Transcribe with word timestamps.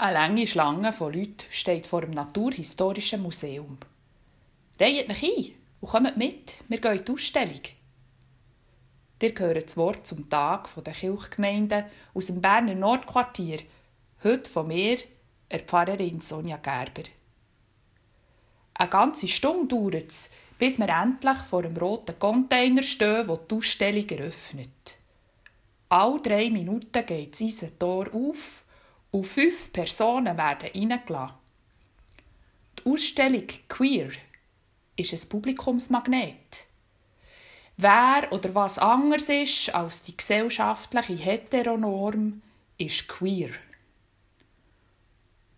Eine 0.00 0.12
lange 0.12 0.46
Schlange 0.46 0.92
von 0.92 1.12
Leuten 1.12 1.42
steht 1.50 1.84
vor 1.84 2.02
dem 2.02 2.12
Naturhistorischen 2.12 3.20
Museum. 3.20 3.78
Reiht 4.78 5.08
mich 5.08 5.24
ein 5.24 5.54
und 5.80 5.88
kommt 5.88 6.16
mit, 6.16 6.54
wir 6.68 6.80
gehen 6.80 6.98
in 6.98 7.04
die 7.04 7.12
Ausstellung. 7.12 7.60
Ihr 9.20 9.34
hört 9.36 9.66
das 9.66 9.76
Wort 9.76 10.06
zum 10.06 10.30
Tag 10.30 10.68
der 10.84 10.92
Kirchgemeinden 10.92 11.86
aus 12.14 12.28
dem 12.28 12.40
Berner 12.40 12.76
Nordquartier, 12.76 13.58
heute 14.22 14.48
von 14.48 14.68
mir, 14.68 14.98
der 15.50 15.60
Pfarrerin 15.60 16.20
Sonja 16.20 16.58
Gerber. 16.58 17.08
Eine 18.74 18.90
ganze 18.90 19.26
Stunde 19.26 19.74
dauert 19.74 20.10
es, 20.10 20.30
bis 20.58 20.78
wir 20.78 20.90
endlich 20.90 21.38
vor 21.38 21.62
dem 21.62 21.76
roten 21.76 22.16
Container 22.20 22.84
stehen, 22.84 23.26
wo 23.26 23.36
die 23.36 23.52
Ausstellung 23.52 24.08
eröffnet. 24.08 24.96
Alle 25.88 26.20
drei 26.20 26.50
Minuten 26.50 27.04
geht 27.04 27.40
das 27.40 27.64
Tor 27.80 28.06
auf 28.14 28.62
und 29.10 29.26
fünf 29.26 29.72
Personen 29.72 30.36
werden 30.36 30.70
reingelassen. 30.74 31.36
Die 32.78 32.90
Ausstellung 32.90 33.46
Queer 33.68 34.10
ist 34.96 35.12
ein 35.12 35.28
Publikumsmagnet. 35.28 36.64
Wer 37.76 38.28
oder 38.32 38.54
was 38.54 38.78
anders 38.78 39.28
ist 39.28 39.72
als 39.74 40.02
die 40.02 40.16
gesellschaftliche 40.16 41.14
Heteronorm, 41.14 42.42
ist 42.76 43.08
queer. 43.08 43.50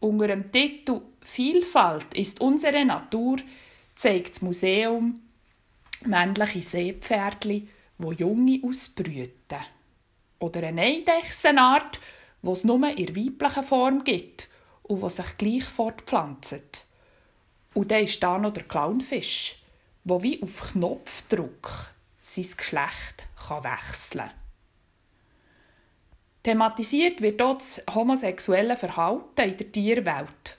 Unter 0.00 0.28
dem 0.28 0.50
Titel 0.50 1.02
Vielfalt 1.22 2.14
ist 2.14 2.40
unsere 2.40 2.84
Natur 2.84 3.36
zeigt 3.94 4.36
das 4.36 4.42
Museum 4.42 5.20
männliche 6.06 6.62
Seepferdli, 6.62 7.68
wo 7.98 8.12
Junge 8.12 8.60
ausbrüten. 8.64 9.60
Oder 10.38 10.66
eine 10.66 10.80
Eidechsenart, 10.80 12.00
wo 12.42 12.52
es 12.52 12.64
nur 12.64 12.88
in 12.88 13.16
weiblichen 13.16 13.64
Form 13.64 14.04
gibt 14.04 14.48
und 14.82 15.02
was 15.02 15.16
sich 15.16 15.36
gleich 15.38 15.64
fortpflanzt. 15.64 16.86
Und 17.74 17.90
dann 17.90 18.04
ist 18.04 18.22
da 18.22 18.38
noch 18.38 18.52
der 18.52 18.64
Clownfisch, 18.64 19.56
wo 20.04 20.22
wie 20.22 20.42
auf 20.42 20.72
Knopfdruck 20.72 21.90
sein 22.22 22.46
Geschlecht 22.56 23.26
kann 23.36 23.64
wechseln 23.64 24.26
kann. 24.26 24.30
Thematisiert 26.42 27.20
wird 27.20 27.40
dort 27.40 27.60
das 27.60 27.82
homosexuelle 27.94 28.76
Verhalten 28.76 29.42
in 29.42 29.56
der 29.58 29.72
Tierwelt 29.72 30.56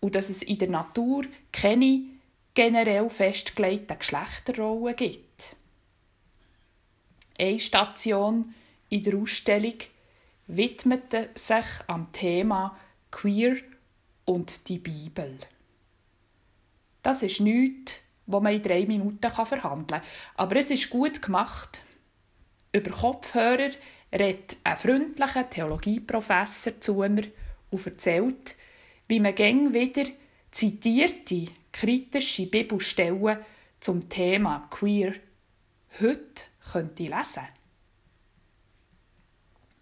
und 0.00 0.14
dass 0.14 0.30
es 0.30 0.42
in 0.42 0.58
der 0.58 0.68
Natur 0.68 1.24
keine 1.52 2.02
generell 2.54 3.10
festgelegten 3.10 3.98
Geschlechterrollen 3.98 4.96
gibt. 4.96 5.56
Eine 7.38 7.60
Station 7.60 8.54
in 8.88 9.02
der 9.02 9.16
Ausstellung 9.16 9.74
widmete 10.48 11.30
sich 11.34 11.66
am 11.86 12.10
Thema 12.12 12.76
Queer 13.10 13.56
und 14.24 14.68
die 14.68 14.78
Bibel. 14.78 15.38
Das 17.02 17.22
ist 17.22 17.40
nichts, 17.40 18.00
was 18.26 18.42
man 18.42 18.54
in 18.54 18.62
drei 18.62 18.84
Minuten 18.84 19.30
verhandeln 19.30 20.00
kann, 20.00 20.08
aber 20.34 20.56
es 20.56 20.70
ist 20.70 20.90
gut 20.90 21.22
gemacht. 21.22 21.80
Über 22.72 22.90
Kopfhörer 22.90 23.70
redet 24.12 24.56
ein 24.64 24.76
freundlicher 24.76 25.48
Theologieprofessor 25.48 26.80
zu 26.80 26.94
mir 26.94 27.24
und 27.70 27.86
erzählt, 27.86 28.56
wie 29.06 29.20
man 29.20 29.34
gäng 29.34 29.72
wieder 29.72 30.10
zitierte 30.50 31.46
kritische 31.72 32.46
Bibelstellen 32.46 33.38
zum 33.80 34.08
Thema 34.08 34.66
Queer 34.70 35.14
heute 36.00 36.44
könnte 36.72 37.04
lesen. 37.04 37.57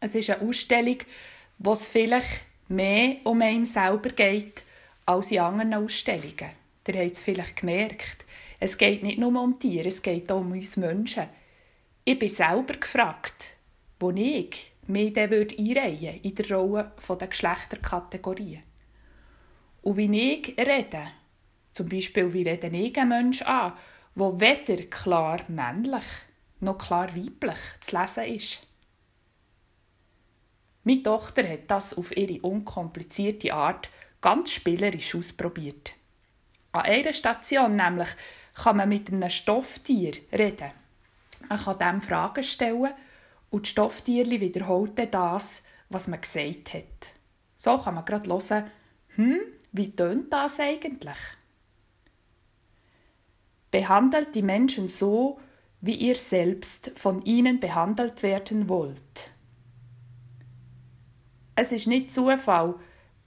Es 0.06 0.14
ist 0.14 0.30
eine 0.30 0.48
Ausstellung, 0.48 0.98
wo 1.58 1.72
es 1.72 1.88
vielleicht 1.88 2.42
mehr 2.68 3.16
um 3.24 3.42
einen 3.42 3.66
selber 3.66 4.10
geht 4.10 4.62
als 5.04 5.32
in 5.32 5.40
anderen 5.40 5.74
Ausstellungen. 5.74 6.50
Ihr 6.86 6.94
habt 6.94 7.12
es 7.12 7.24
vielleicht 7.24 7.56
gemerkt. 7.56 8.24
Es 8.60 8.78
geht 8.78 9.02
nicht 9.02 9.18
nur 9.18 9.42
um 9.42 9.58
Tiere, 9.58 9.88
es 9.88 10.00
geht 10.00 10.30
auch 10.30 10.38
um 10.38 10.52
uns 10.52 10.76
Menschen. 10.76 11.24
Ich 12.04 12.20
bin 12.20 12.28
selber 12.28 12.74
gefragt, 12.74 13.56
wo 13.98 14.12
ich 14.12 14.72
mich 14.86 15.12
dann 15.12 15.32
einreihen 15.32 16.20
in 16.22 16.34
der 16.36 16.50
Rolle 16.52 16.92
der 17.08 17.26
Geschlechterkategorien. 17.26 18.62
Und 19.82 19.96
wie 19.96 20.34
ich 20.34 20.56
rede, 20.56 21.08
zum 21.72 21.88
Beispiel 21.88 22.32
wie 22.32 22.48
rede 22.48 22.68
ich 22.68 22.96
einen 22.96 23.08
Menschen 23.08 23.48
an, 23.48 23.72
der 24.14 24.40
weder 24.40 24.84
klar 24.84 25.40
männlich 25.48 26.04
noch 26.60 26.78
klar 26.78 27.08
weiblich 27.16 27.58
zu 27.80 27.98
lesen 27.98 28.24
ist. 28.24 28.66
Meine 30.86 31.02
Tochter 31.02 31.42
hat 31.48 31.68
das 31.68 31.94
auf 31.94 32.16
ihre 32.16 32.40
unkomplizierte 32.42 33.52
Art 33.52 33.90
ganz 34.20 34.52
spielerisch 34.52 35.16
ausprobiert. 35.16 35.90
An 36.70 36.82
einer 36.82 37.12
Station 37.12 37.74
nämlich 37.74 38.06
kann 38.54 38.76
man 38.76 38.88
mit 38.88 39.08
einem 39.08 39.28
Stofftier 39.28 40.12
reden. 40.32 40.70
Man 41.48 41.58
kann 41.58 41.78
dem 41.78 42.00
Fragen 42.00 42.44
stellen 42.44 42.94
und 43.50 43.64
das 43.64 43.70
Stofftierli 43.70 44.40
wiederholt 44.40 44.92
das, 45.12 45.64
was 45.88 46.06
man 46.06 46.20
gesagt 46.20 46.74
hat. 46.74 47.10
So 47.56 47.78
kann 47.78 47.96
man 47.96 48.04
gerade 48.04 48.30
hören, 48.30 48.70
hm, 49.16 49.40
wie 49.72 49.90
tönt 49.90 50.32
das 50.32 50.60
eigentlich? 50.60 51.18
Behandelt 53.72 54.36
die 54.36 54.42
Menschen 54.42 54.86
so, 54.86 55.40
wie 55.80 55.96
ihr 55.96 56.14
selbst 56.14 56.92
von 56.94 57.24
ihnen 57.24 57.58
behandelt 57.58 58.22
werden 58.22 58.68
wollt. 58.68 59.32
Es 61.56 61.72
ist 61.72 61.86
nicht 61.86 62.12
Zufall, 62.12 62.74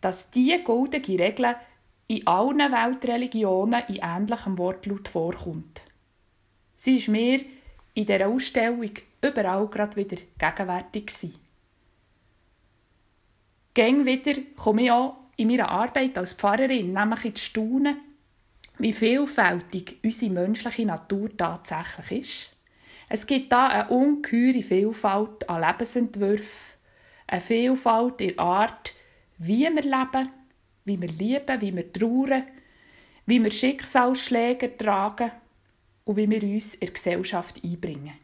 dass 0.01 0.29
diese 0.29 0.63
goldene 0.63 1.19
Regel 1.19 1.55
in 2.07 2.25
allen 2.25 2.59
Weltreligionen 2.59 3.83
in 3.87 3.99
ähnlichem 4.01 4.57
Wortlaut 4.57 5.07
vorkommt. 5.07 5.81
Sie 6.75 6.95
ist 6.95 7.07
mir 7.07 7.41
in 7.93 8.05
dieser 8.05 8.27
Ausstellung 8.27 8.91
überall 9.21 9.67
gerade 9.67 9.95
wieder 9.95 10.17
gegenwärtig 10.37 11.07
gewesen. 11.07 11.35
Gäng 13.73 14.05
wieder 14.05 14.39
komme 14.55 14.83
ich 14.83 14.91
auch 14.91 15.17
in 15.35 15.47
meiner 15.47 15.69
Arbeit 15.69 16.17
als 16.17 16.33
Pfarrerin 16.33 16.93
nämlich 16.93 17.25
ins 17.25 17.41
Staunen, 17.41 17.97
wie 18.77 18.93
vielfältig 18.93 19.99
unsere 20.03 20.31
menschliche 20.31 20.85
Natur 20.85 21.35
tatsächlich 21.35 22.21
ist. 22.21 22.49
Es 23.09 23.25
gibt 23.25 23.51
da 23.51 23.67
eine 23.67 23.89
ungeheure 23.89 24.61
Vielfalt 24.61 25.49
an 25.49 25.61
Lebensentwürfen, 25.61 26.78
eine 27.29 27.41
Vielfalt 27.41 28.21
in 28.21 28.35
der 28.35 28.39
Art, 28.39 28.93
wie 29.37 29.61
wir 29.61 29.83
leben, 29.83 30.29
wie 30.85 30.99
wir 30.99 31.09
lieben, 31.09 31.61
wie 31.61 31.75
wir 31.75 31.93
trauern, 31.93 32.43
wie 33.25 33.43
wir 33.43 33.51
Schicksalsschläge 33.51 34.75
tragen 34.75 35.31
und 36.05 36.17
wie 36.17 36.29
wir 36.29 36.41
uns 36.41 36.73
in 36.73 36.79
der 36.87 36.93
Gesellschaft 36.93 37.63
einbringen. 37.63 38.15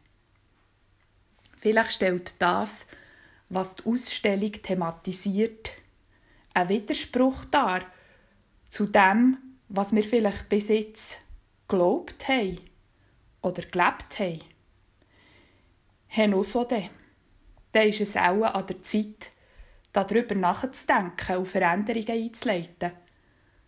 Vielleicht 1.59 1.93
stellt 1.93 2.33
das, 2.39 2.87
was 3.49 3.75
die 3.75 3.85
Ausstellung 3.85 4.51
thematisiert, 4.51 5.71
einen 6.55 6.69
Widerspruch 6.69 7.45
dar 7.45 7.81
zu 8.69 8.87
dem, 8.87 9.37
was 9.69 9.95
wir 9.95 10.03
vielleicht 10.03 10.49
bis 10.49 10.69
jetzt 10.69 11.19
geglaubt 11.67 12.27
haben 12.27 12.59
oder 13.41 13.61
gelebt 13.61 14.19
haben. 14.19 14.41
Haben 16.09 16.43
so 16.43 16.63
dann 17.75 17.89
ist 17.89 17.99
es 17.99 18.15
auch 18.15 18.43
an 18.43 18.65
der 18.67 18.81
Zeit, 18.83 19.31
darüber 19.91 20.33
nachzudenken 20.33 21.37
und 21.37 21.45
Veränderungen 21.45 22.09
einzuleiten. 22.09 22.93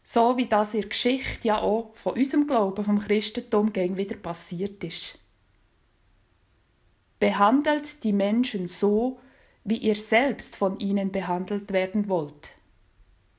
So 0.01 0.37
wie 0.37 0.45
das 0.45 0.73
in 0.73 0.81
der 0.81 0.89
Geschichte 0.89 1.49
ja 1.49 1.59
auch 1.59 1.93
von 1.93 2.13
unserem 2.13 2.47
Glauben 2.47 2.85
vom 2.85 2.99
Christentum 2.99 3.73
gegen 3.73 3.97
wieder 3.97 4.15
passiert 4.15 4.81
ist. 4.85 5.19
Behandelt 7.19 8.01
die 8.05 8.13
Menschen 8.13 8.67
so, 8.67 9.19
wie 9.65 9.77
ihr 9.77 9.95
selbst 9.95 10.55
von 10.55 10.79
ihnen 10.79 11.11
behandelt 11.11 11.73
werden 11.73 12.07
wollt. 12.07 12.53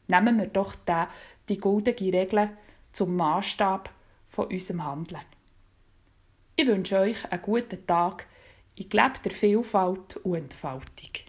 Nehmen 0.06 0.38
wir 0.38 0.48
doch 0.48 0.74
da 0.84 1.08
die 1.48 1.58
goldene 1.58 1.98
Regel 1.98 2.50
zum 2.92 3.16
Maßstab 3.16 3.88
von 4.26 4.48
unserem 4.48 4.84
Handeln. 4.84 5.22
Ich 6.56 6.66
wünsche 6.66 6.98
euch 6.98 7.32
einen 7.32 7.40
guten 7.40 7.86
Tag 7.86 8.26
in 8.78 8.88
gelebter 8.88 9.30
Vielfalt 9.30 10.16
und 10.18 10.36
Entfaltung. 10.36 11.27